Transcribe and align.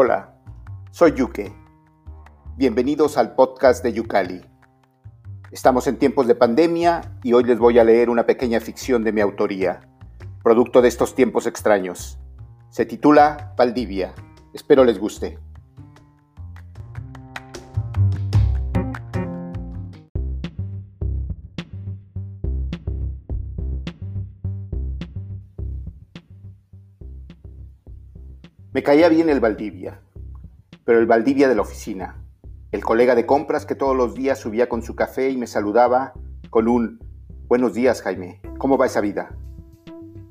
Hola, 0.00 0.32
soy 0.92 1.12
Yuke. 1.14 1.52
Bienvenidos 2.56 3.18
al 3.18 3.34
podcast 3.34 3.82
de 3.82 3.92
Yucali. 3.92 4.42
Estamos 5.50 5.88
en 5.88 5.98
tiempos 5.98 6.28
de 6.28 6.36
pandemia 6.36 7.18
y 7.24 7.32
hoy 7.32 7.42
les 7.42 7.58
voy 7.58 7.80
a 7.80 7.84
leer 7.84 8.08
una 8.08 8.24
pequeña 8.24 8.60
ficción 8.60 9.02
de 9.02 9.10
mi 9.10 9.20
autoría, 9.22 9.80
producto 10.44 10.82
de 10.82 10.88
estos 10.88 11.16
tiempos 11.16 11.48
extraños. 11.48 12.16
Se 12.70 12.86
titula 12.86 13.54
Valdivia. 13.56 14.14
Espero 14.54 14.84
les 14.84 15.00
guste. 15.00 15.40
Me 28.78 28.84
caía 28.84 29.08
bien 29.08 29.28
el 29.28 29.40
Valdivia, 29.40 30.00
pero 30.84 31.00
el 31.00 31.06
Valdivia 31.06 31.48
de 31.48 31.56
la 31.56 31.62
oficina, 31.62 32.22
el 32.70 32.84
colega 32.84 33.16
de 33.16 33.26
compras 33.26 33.66
que 33.66 33.74
todos 33.74 33.96
los 33.96 34.14
días 34.14 34.38
subía 34.38 34.68
con 34.68 34.82
su 34.82 34.94
café 34.94 35.30
y 35.30 35.36
me 35.36 35.48
saludaba 35.48 36.12
con 36.48 36.68
un 36.68 37.00
Buenos 37.48 37.74
días, 37.74 38.02
Jaime, 38.02 38.40
¿cómo 38.56 38.78
va 38.78 38.86
esa 38.86 39.00
vida? 39.00 39.36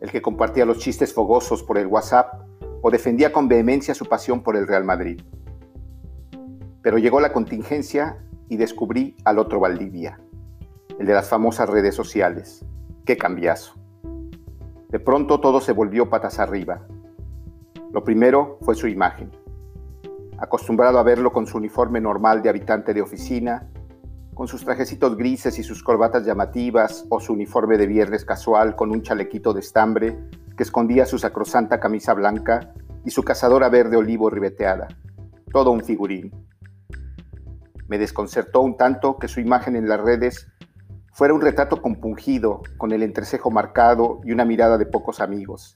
El 0.00 0.12
que 0.12 0.22
compartía 0.22 0.64
los 0.64 0.78
chistes 0.78 1.12
fogosos 1.12 1.64
por 1.64 1.78
el 1.78 1.88
WhatsApp 1.88 2.32
o 2.80 2.92
defendía 2.92 3.32
con 3.32 3.48
vehemencia 3.48 3.92
su 3.92 4.06
pasión 4.06 4.44
por 4.44 4.56
el 4.56 4.68
Real 4.68 4.84
Madrid. 4.84 5.20
Pero 6.80 6.98
llegó 6.98 7.18
la 7.18 7.32
contingencia 7.32 8.24
y 8.48 8.56
descubrí 8.56 9.16
al 9.24 9.40
otro 9.40 9.58
Valdivia, 9.58 10.20
el 10.96 11.06
de 11.08 11.12
las 11.12 11.28
famosas 11.28 11.68
redes 11.68 11.96
sociales. 11.96 12.64
¡Qué 13.04 13.16
cambiazo! 13.16 13.74
De 14.90 15.00
pronto 15.00 15.40
todo 15.40 15.60
se 15.60 15.72
volvió 15.72 16.08
patas 16.08 16.38
arriba 16.38 16.86
lo 17.92 18.04
primero 18.04 18.58
fue 18.62 18.74
su 18.74 18.86
imagen. 18.86 19.30
Acostumbrado 20.38 20.98
a 20.98 21.02
verlo 21.02 21.32
con 21.32 21.46
su 21.46 21.56
uniforme 21.56 22.00
normal 22.00 22.42
de 22.42 22.50
habitante 22.50 22.92
de 22.92 23.02
oficina, 23.02 23.68
con 24.34 24.46
sus 24.46 24.64
trajecitos 24.64 25.16
grises 25.16 25.58
y 25.58 25.62
sus 25.62 25.82
corbatas 25.82 26.24
llamativas, 26.24 27.06
o 27.08 27.18
su 27.18 27.32
uniforme 27.32 27.76
de 27.76 27.86
viernes 27.86 28.24
casual 28.24 28.76
con 28.76 28.90
un 28.90 29.02
chalequito 29.02 29.52
de 29.52 29.60
estambre 29.60 30.18
que 30.56 30.62
escondía 30.62 31.06
su 31.06 31.18
sacrosanta 31.18 31.80
camisa 31.80 32.14
blanca 32.14 32.72
y 33.04 33.10
su 33.10 33.22
cazadora 33.22 33.68
verde 33.68 33.96
olivo 33.96 34.28
ribeteada. 34.30 34.88
Todo 35.50 35.70
un 35.70 35.82
figurín. 35.82 36.30
Me 37.88 37.98
desconcertó 37.98 38.60
un 38.60 38.76
tanto 38.76 39.16
que 39.16 39.28
su 39.28 39.40
imagen 39.40 39.76
en 39.76 39.88
las 39.88 40.00
redes 40.00 40.46
fuera 41.14 41.34
un 41.34 41.40
retrato 41.40 41.80
compungido, 41.80 42.60
con 42.76 42.92
el 42.92 43.02
entrecejo 43.02 43.50
marcado 43.50 44.20
y 44.24 44.32
una 44.32 44.44
mirada 44.44 44.76
de 44.78 44.86
pocos 44.86 45.20
amigos 45.20 45.74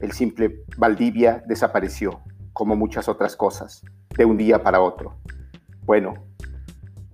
el 0.00 0.12
simple 0.12 0.64
Valdivia 0.76 1.42
desapareció, 1.46 2.20
como 2.52 2.76
muchas 2.76 3.08
otras 3.08 3.36
cosas, 3.36 3.82
de 4.16 4.24
un 4.24 4.36
día 4.36 4.62
para 4.62 4.80
otro. 4.80 5.16
Bueno, 5.84 6.14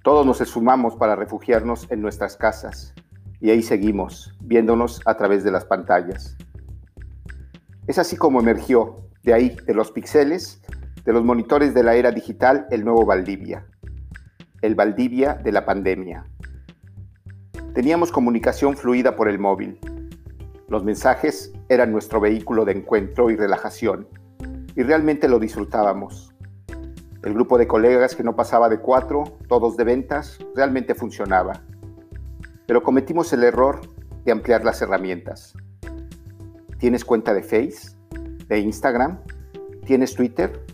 todos 0.02 0.26
nos 0.26 0.40
esfumamos 0.40 0.96
para 0.96 1.16
refugiarnos 1.16 1.90
en 1.90 2.02
nuestras 2.02 2.36
casas 2.36 2.94
y 3.40 3.50
ahí 3.50 3.62
seguimos, 3.62 4.36
viéndonos 4.40 5.00
a 5.06 5.16
través 5.16 5.44
de 5.44 5.50
las 5.50 5.64
pantallas. 5.64 6.36
Es 7.86 7.98
así 7.98 8.16
como 8.16 8.40
emergió, 8.40 8.96
de 9.22 9.34
ahí, 9.34 9.56
de 9.66 9.74
los 9.74 9.92
píxeles, 9.92 10.62
de 11.04 11.12
los 11.12 11.24
monitores 11.24 11.74
de 11.74 11.82
la 11.82 11.94
era 11.94 12.10
digital, 12.10 12.66
el 12.70 12.84
nuevo 12.84 13.04
Valdivia, 13.04 13.66
el 14.62 14.74
Valdivia 14.74 15.34
de 15.34 15.52
la 15.52 15.64
pandemia. 15.66 16.24
Teníamos 17.74 18.10
comunicación 18.10 18.76
fluida 18.76 19.16
por 19.16 19.28
el 19.28 19.38
móvil, 19.38 19.78
los 20.68 20.84
mensajes 20.84 21.52
eran 21.68 21.92
nuestro 21.92 22.20
vehículo 22.20 22.64
de 22.64 22.72
encuentro 22.72 23.30
y 23.30 23.36
relajación, 23.36 24.06
y 24.74 24.82
realmente 24.82 25.28
lo 25.28 25.38
disfrutábamos. 25.38 26.34
El 27.22 27.32
grupo 27.32 27.56
de 27.56 27.66
colegas 27.66 28.14
que 28.14 28.22
no 28.22 28.36
pasaba 28.36 28.68
de 28.68 28.80
cuatro, 28.80 29.24
todos 29.48 29.76
de 29.76 29.84
ventas, 29.84 30.38
realmente 30.54 30.94
funcionaba. 30.94 31.62
Pero 32.66 32.82
cometimos 32.82 33.32
el 33.32 33.44
error 33.44 33.80
de 34.24 34.32
ampliar 34.32 34.64
las 34.64 34.82
herramientas. 34.82 35.54
¿Tienes 36.78 37.04
cuenta 37.04 37.32
de 37.32 37.42
Face? 37.42 37.96
¿De 38.48 38.58
Instagram? 38.58 39.20
¿Tienes 39.86 40.14
Twitter? 40.14 40.66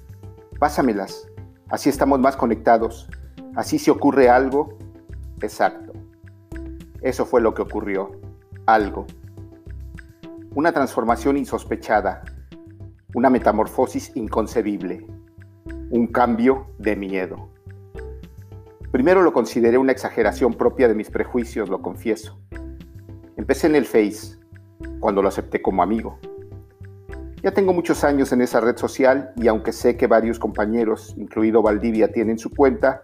Pásamelas. 0.59 1.28
Así 1.69 1.88
estamos 1.88 2.19
más 2.19 2.36
conectados. 2.36 3.09
Así 3.54 3.78
si 3.78 3.91
ocurre 3.91 4.28
algo. 4.28 4.76
Exacto. 5.41 5.92
Eso 7.00 7.26
fue 7.26 7.41
lo 7.41 7.54
que 7.54 7.62
ocurrió. 7.62 8.10
Algo 8.66 9.06
una 10.55 10.72
transformación 10.72 11.37
insospechada, 11.37 12.22
una 13.15 13.31
metamorfosis 13.31 14.11
inconcebible, 14.16 15.06
un 15.91 16.09
cambio 16.09 16.66
de 16.78 16.97
miedo. 16.97 17.50
Primero 18.91 19.22
lo 19.22 19.33
consideré 19.33 19.78
una 19.78 19.93
exageración 19.93 20.55
propia 20.55 20.89
de 20.89 20.94
mis 20.94 21.10
prejuicios, 21.10 21.69
lo 21.69 21.81
confieso. 21.81 22.41
Empecé 23.37 23.69
en 23.69 23.77
el 23.77 23.87
Face, 23.87 24.39
cuando 24.99 25.22
lo 25.22 25.28
acepté 25.28 25.62
como 25.62 25.84
amigo. 25.84 26.19
Ya 27.43 27.53
tengo 27.53 27.72
muchos 27.72 28.03
años 28.03 28.33
en 28.33 28.43
esa 28.43 28.60
red 28.60 28.77
social 28.77 29.33
y 29.37 29.47
aunque 29.47 29.72
sé 29.72 29.97
que 29.97 30.09
varios 30.09 30.41
compañeros, 30.41 31.15
incluido 31.16 31.62
Valdivia, 31.62 32.10
tienen 32.12 32.39
su 32.39 32.50
cuenta, 32.50 33.03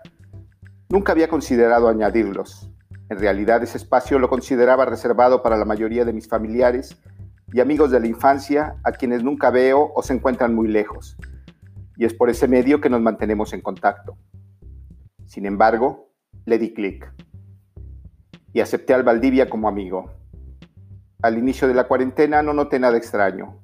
nunca 0.88 1.12
había 1.12 1.28
considerado 1.28 1.88
añadirlos. 1.88 2.70
En 3.08 3.20
realidad 3.20 3.62
ese 3.62 3.78
espacio 3.78 4.18
lo 4.18 4.28
consideraba 4.28 4.84
reservado 4.84 5.44
para 5.44 5.56
la 5.56 5.64
mayoría 5.64 6.04
de 6.04 6.12
mis 6.12 6.28
familiares 6.28 7.00
y 7.52 7.60
amigos 7.60 7.90
de 7.90 8.00
la 8.00 8.06
infancia 8.06 8.76
a 8.84 8.92
quienes 8.92 9.22
nunca 9.22 9.50
veo 9.50 9.92
o 9.94 10.02
se 10.02 10.14
encuentran 10.14 10.54
muy 10.54 10.68
lejos. 10.68 11.16
Y 11.96 12.04
es 12.04 12.14
por 12.14 12.30
ese 12.30 12.48
medio 12.48 12.80
que 12.80 12.90
nos 12.90 13.00
mantenemos 13.00 13.52
en 13.52 13.62
contacto. 13.62 14.16
Sin 15.24 15.46
embargo, 15.46 16.10
le 16.44 16.58
di 16.58 16.74
clic 16.74 17.12
y 18.52 18.60
acepté 18.60 18.94
al 18.94 19.02
Valdivia 19.02 19.48
como 19.50 19.68
amigo. 19.68 20.12
Al 21.22 21.38
inicio 21.38 21.68
de 21.68 21.74
la 21.74 21.88
cuarentena 21.88 22.42
no 22.42 22.52
noté 22.52 22.78
nada 22.78 22.96
extraño. 22.96 23.60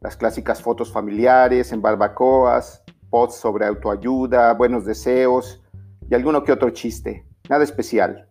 Las 0.00 0.16
clásicas 0.16 0.62
fotos 0.62 0.92
familiares 0.92 1.72
en 1.72 1.82
barbacoas, 1.82 2.82
posts 3.10 3.40
sobre 3.40 3.66
autoayuda, 3.66 4.52
buenos 4.54 4.84
deseos 4.84 5.62
y 6.08 6.14
alguno 6.14 6.44
que 6.44 6.52
otro 6.52 6.70
chiste. 6.70 7.26
Nada 7.48 7.64
especial. 7.64 8.26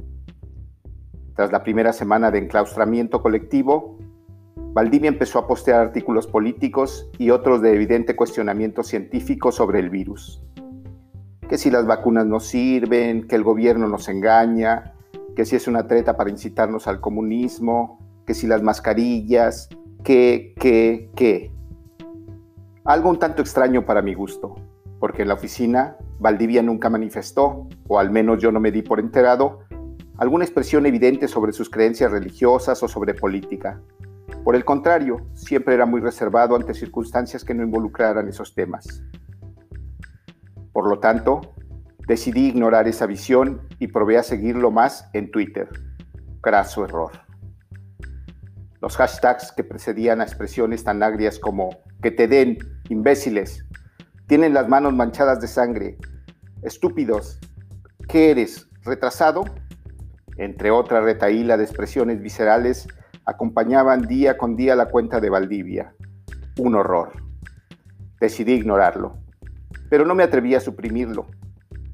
Tras 1.36 1.52
la 1.52 1.64
primera 1.64 1.94
semana 1.94 2.32
de 2.32 2.40
enclaustramiento 2.40 3.22
colectivo, 3.22 3.95
Valdivia 4.76 5.08
empezó 5.08 5.40
a 5.40 5.48
postear 5.48 5.80
artículos 5.80 6.28
políticos 6.28 7.10
y 7.18 7.30
otros 7.30 7.62
de 7.62 7.74
evidente 7.74 8.14
cuestionamiento 8.14 8.84
científico 8.84 9.54
sobre 9.54 9.80
el 9.80 9.90
virus. 9.90 10.44
Que 11.48 11.58
si 11.58 11.72
las 11.72 11.88
vacunas 11.88 12.26
no 12.26 12.42
sirven, 12.42 13.26
que 13.26 13.38
el 13.38 13.44
gobierno 13.44 13.88
nos 13.88 14.10
engaña, 14.10 14.94
que 15.34 15.46
si 15.46 15.56
es 15.56 15.70
una 15.70 15.88
treta 15.88 16.18
para 16.18 16.30
incitarnos 16.30 16.88
al 16.88 17.00
comunismo, 17.00 18.00
que 18.28 18.34
si 18.34 18.48
las 18.48 18.64
mascarillas, 18.64 19.70
que, 20.04 20.54
que, 20.60 21.10
que. 21.16 21.54
Algo 22.84 23.10
un 23.10 23.18
tanto 23.18 23.42
extraño 23.42 23.86
para 23.86 24.02
mi 24.02 24.14
gusto, 24.14 24.56
porque 25.00 25.22
en 25.22 25.30
la 25.30 25.36
oficina 25.36 25.96
Valdivia 26.20 26.62
nunca 26.62 26.90
manifestó, 26.90 27.70
o 27.88 27.98
al 27.98 28.12
menos 28.12 28.42
yo 28.42 28.52
no 28.52 28.60
me 28.60 28.74
di 28.74 28.82
por 28.82 29.00
enterado, 29.00 29.60
alguna 30.18 30.44
expresión 30.44 30.86
evidente 30.86 31.30
sobre 31.30 31.54
sus 31.54 31.70
creencias 31.70 32.12
religiosas 32.12 32.84
o 32.84 32.90
sobre 32.90 33.14
política. 33.14 33.82
Por 34.46 34.56
el 34.56 34.64
contrario, 34.64 35.26
siempre 35.34 35.74
era 35.74 35.88
muy 35.88 36.02
reservado 36.02 36.56
ante 36.56 36.76
circunstancias 36.76 37.44
que 37.44 37.56
no 37.56 37.64
involucraran 37.64 38.28
esos 38.28 38.54
temas. 38.54 39.02
Por 40.72 40.88
lo 40.88 41.00
tanto, 41.00 41.56
decidí 42.08 42.50
ignorar 42.50 42.88
esa 42.88 43.08
visión 43.08 43.68
y 43.80 43.88
probé 43.88 44.20
a 44.20 44.24
seguirlo 44.24 44.70
más 44.70 45.10
en 45.14 45.32
Twitter. 45.32 45.68
Graso 46.44 46.86
error. 46.86 47.10
Los 48.82 48.96
hashtags 48.98 49.52
que 49.52 49.64
precedían 49.64 50.22
a 50.22 50.26
expresiones 50.26 50.84
tan 50.84 51.02
agrias 51.02 51.40
como 51.40 51.72
que 52.04 52.12
te 52.12 52.28
den, 52.28 52.60
imbéciles, 52.90 53.66
tienen 54.28 54.54
las 54.54 54.70
manos 54.70 54.94
manchadas 54.94 55.42
de 55.42 55.48
sangre, 55.48 55.98
estúpidos, 56.62 57.40
¿qué 58.08 58.30
eres? 58.30 58.70
¿Retrasado? 58.84 59.44
Entre 60.38 60.70
otra 60.70 61.02
retaíla 61.02 61.58
de 61.58 61.64
expresiones 61.64 62.22
viscerales 62.22 62.88
acompañaban 63.26 64.04
día 64.04 64.38
con 64.38 64.56
día 64.56 64.76
la 64.76 64.90
cuenta 64.90 65.20
de 65.20 65.30
Valdivia. 65.30 65.94
Un 66.58 66.76
horror. 66.76 67.12
Decidí 68.20 68.54
ignorarlo, 68.54 69.18
pero 69.90 70.06
no 70.06 70.16
me 70.16 70.24
atreví 70.24 70.56
a 70.56 70.60
suprimirlo. 70.60 71.26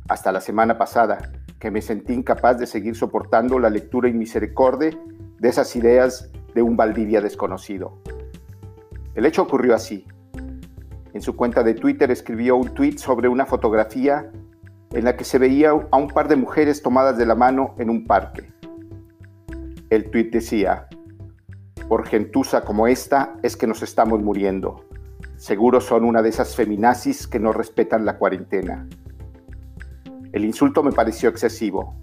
Hasta 0.07 0.31
la 0.31 0.41
semana 0.41 0.77
pasada, 0.77 1.31
que 1.59 1.71
me 1.71 1.81
sentí 1.81 2.13
incapaz 2.13 2.57
de 2.57 2.67
seguir 2.67 2.95
soportando 2.95 3.59
la 3.59 3.69
lectura 3.69 4.09
inmisericordia 4.09 4.97
de 5.39 5.49
esas 5.49 5.75
ideas 5.75 6.31
de 6.53 6.61
un 6.61 6.75
Valdivia 6.75 7.21
desconocido. 7.21 8.01
El 9.15 9.25
hecho 9.25 9.43
ocurrió 9.43 9.75
así. 9.75 10.05
En 11.13 11.21
su 11.21 11.35
cuenta 11.35 11.63
de 11.63 11.73
Twitter 11.73 12.11
escribió 12.11 12.55
un 12.55 12.73
tweet 12.73 12.97
sobre 12.97 13.27
una 13.27 13.45
fotografía 13.45 14.31
en 14.91 15.05
la 15.05 15.15
que 15.15 15.23
se 15.23 15.37
veía 15.37 15.69
a 15.69 15.97
un 15.97 16.07
par 16.09 16.27
de 16.27 16.35
mujeres 16.35 16.81
tomadas 16.81 17.17
de 17.17 17.25
la 17.25 17.35
mano 17.35 17.75
en 17.77 17.89
un 17.89 18.05
parque. 18.05 18.51
El 19.89 20.09
tweet 20.09 20.29
decía, 20.31 20.87
por 21.91 22.07
gentuza 22.07 22.61
como 22.61 22.87
esta 22.87 23.35
es 23.43 23.57
que 23.57 23.67
nos 23.67 23.83
estamos 23.83 24.21
muriendo. 24.23 24.85
Seguro 25.35 25.81
son 25.81 26.05
una 26.05 26.21
de 26.21 26.29
esas 26.29 26.55
feminazis 26.55 27.27
que 27.27 27.37
no 27.37 27.51
respetan 27.51 28.05
la 28.05 28.17
cuarentena. 28.17 28.87
El 30.31 30.45
insulto 30.45 30.83
me 30.83 30.93
pareció 30.93 31.27
excesivo, 31.27 31.93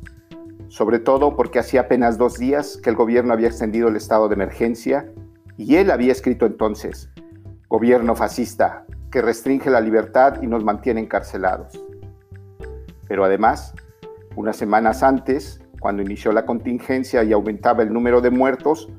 sobre 0.69 0.99
todo 0.99 1.35
porque 1.37 1.59
hacía 1.59 1.81
apenas 1.81 2.19
dos 2.19 2.37
días 2.37 2.77
que 2.77 2.91
el 2.91 2.97
gobierno 2.97 3.33
había 3.33 3.49
extendido 3.49 3.89
el 3.89 3.97
estado 3.97 4.29
de 4.29 4.35
emergencia 4.35 5.11
y 5.57 5.77
él 5.77 5.91
había 5.91 6.13
escrito 6.13 6.45
entonces, 6.45 7.09
gobierno 7.71 8.15
fascista, 8.15 8.85
que 9.11 9.23
restringe 9.23 9.71
la 9.71 9.81
libertad 9.81 10.43
y 10.43 10.49
nos 10.49 10.65
mantiene 10.65 11.01
encarcelados. 11.01 11.83
Pero 13.09 13.25
además, 13.25 13.73
unas 14.37 14.59
semanas 14.59 15.03
antes, 15.03 15.63
cuando 15.81 16.03
inició 16.03 16.33
la 16.33 16.45
contingencia 16.45 17.25
y 17.25 17.33
aumentaba 17.33 17.83
el 17.83 17.91
número 17.91 18.21
de 18.21 18.29
muertos, 18.29 18.91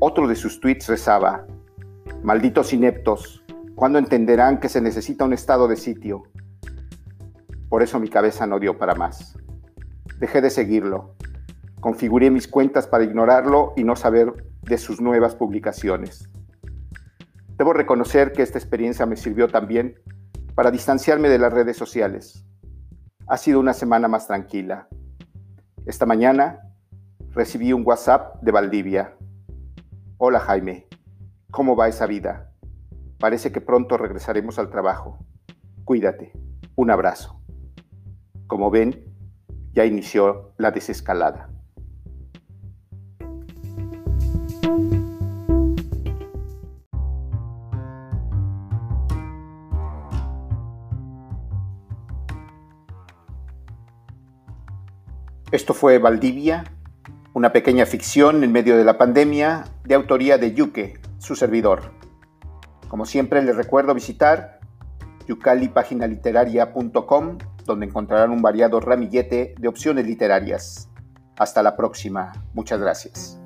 otro 0.00 0.26
de 0.26 0.34
sus 0.34 0.60
tweets 0.60 0.88
rezaba, 0.88 1.46
malditos 2.22 2.72
ineptos, 2.72 3.44
¿cuándo 3.74 3.98
entenderán 3.98 4.58
que 4.58 4.70
se 4.70 4.80
necesita 4.80 5.26
un 5.26 5.34
estado 5.34 5.68
de 5.68 5.76
sitio? 5.76 6.22
Por 7.68 7.82
eso 7.82 8.00
mi 8.00 8.08
cabeza 8.08 8.46
no 8.46 8.58
dio 8.58 8.78
para 8.78 8.94
más. 8.94 9.36
Dejé 10.18 10.40
de 10.40 10.48
seguirlo. 10.48 11.14
Configuré 11.80 12.30
mis 12.30 12.48
cuentas 12.48 12.86
para 12.86 13.04
ignorarlo 13.04 13.74
y 13.76 13.84
no 13.84 13.94
saber 13.94 14.32
de 14.62 14.78
sus 14.78 15.02
nuevas 15.02 15.34
publicaciones. 15.34 16.30
Debo 17.58 17.74
reconocer 17.74 18.32
que 18.32 18.42
esta 18.42 18.58
experiencia 18.58 19.04
me 19.04 19.16
sirvió 19.16 19.48
también 19.48 19.96
para 20.54 20.70
distanciarme 20.70 21.28
de 21.28 21.38
las 21.38 21.52
redes 21.52 21.76
sociales. 21.76 22.46
Ha 23.26 23.36
sido 23.36 23.60
una 23.60 23.74
semana 23.74 24.08
más 24.08 24.26
tranquila. 24.26 24.88
Esta 25.84 26.06
mañana 26.06 26.60
recibí 27.32 27.74
un 27.74 27.82
WhatsApp 27.86 28.40
de 28.42 28.50
Valdivia. 28.50 29.14
Hola 30.22 30.38
Jaime, 30.40 30.86
¿cómo 31.50 31.76
va 31.76 31.88
esa 31.88 32.04
vida? 32.04 32.52
Parece 33.18 33.52
que 33.52 33.62
pronto 33.62 33.96
regresaremos 33.96 34.58
al 34.58 34.68
trabajo. 34.68 35.24
Cuídate. 35.84 36.34
Un 36.76 36.90
abrazo. 36.90 37.40
Como 38.46 38.70
ven, 38.70 39.02
ya 39.72 39.86
inició 39.86 40.52
la 40.58 40.72
desescalada. 40.72 41.48
Esto 55.50 55.72
fue 55.72 55.96
Valdivia, 55.96 56.64
una 57.32 57.52
pequeña 57.52 57.86
ficción 57.86 58.42
en 58.42 58.50
medio 58.52 58.76
de 58.76 58.84
la 58.84 58.98
pandemia 58.98 59.64
de 59.84 59.94
autoría 59.94 60.36
de 60.38 60.52
Yuke, 60.52 61.00
su 61.18 61.36
servidor. 61.36 61.92
Como 62.88 63.06
siempre 63.06 63.40
les 63.42 63.56
recuerdo 63.56 63.94
visitar 63.94 64.58
yucalipaginaliteraria.com 65.28 67.38
donde 67.64 67.86
encontrarán 67.86 68.30
un 68.30 68.42
variado 68.42 68.80
ramillete 68.80 69.54
de 69.56 69.68
opciones 69.68 70.06
literarias. 70.06 70.90
Hasta 71.38 71.62
la 71.62 71.76
próxima. 71.76 72.32
Muchas 72.52 72.80
gracias. 72.80 73.39